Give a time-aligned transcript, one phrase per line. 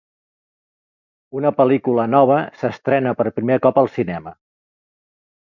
[1.39, 4.35] Una pel·lícula nova s'estrena per primer cop al cinema.